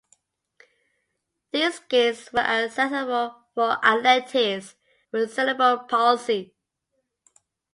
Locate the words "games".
1.81-2.33